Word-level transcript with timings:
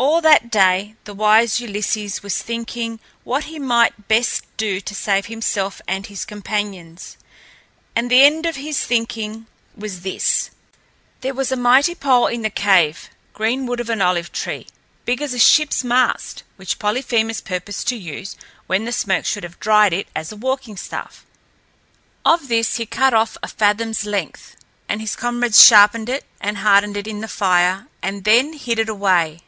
All 0.00 0.20
that 0.20 0.48
day 0.48 0.94
the 1.04 1.14
wise 1.14 1.58
Ulysses 1.58 2.22
was 2.22 2.40
thinking 2.40 3.00
what 3.24 3.44
he 3.44 3.58
might 3.58 4.06
best 4.06 4.44
do 4.56 4.80
to 4.80 4.94
save 4.94 5.26
himself 5.26 5.82
and 5.88 6.06
his 6.06 6.24
companions, 6.24 7.16
and 7.96 8.08
the 8.08 8.22
end 8.22 8.46
of 8.46 8.54
his 8.54 8.84
thinking 8.84 9.46
was 9.76 10.02
this: 10.02 10.50
There 11.22 11.34
was 11.34 11.50
a 11.50 11.56
mighty 11.56 11.96
pole 11.96 12.28
in 12.28 12.42
the 12.42 12.48
cave, 12.50 13.10
green 13.34 13.66
wood 13.66 13.80
of 13.80 13.90
an 13.90 14.00
olive 14.00 14.30
tree, 14.30 14.68
big 15.04 15.20
as 15.20 15.34
a 15.34 15.38
ship's 15.38 15.82
mast, 15.82 16.44
which 16.54 16.78
Polyphemus 16.78 17.40
purposed 17.40 17.88
to 17.88 17.96
use, 17.96 18.36
when 18.68 18.84
the 18.84 18.92
smoke 18.92 19.24
should 19.24 19.42
have 19.42 19.58
dried 19.58 19.92
it, 19.92 20.06
as 20.14 20.30
a 20.30 20.36
walking 20.36 20.76
staff. 20.76 21.26
Of 22.24 22.46
this 22.46 22.76
he 22.76 22.86
cut 22.86 23.14
off 23.14 23.36
a 23.42 23.48
fathom's 23.48 24.04
length, 24.06 24.54
and 24.88 25.00
his 25.00 25.16
comrades 25.16 25.66
sharpened 25.66 26.08
it 26.08 26.24
and 26.40 26.58
hardened 26.58 26.96
it 26.96 27.08
in 27.08 27.20
the 27.20 27.26
fire 27.26 27.88
and 28.00 28.22
then 28.22 28.52
hid 28.52 28.78
it 28.78 28.88
away. 28.88 29.40